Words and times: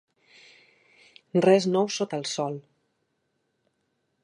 Res 1.45 1.67
nou 1.75 1.91
sota 1.97 2.19
el 2.21 2.27
sol. 2.33 2.59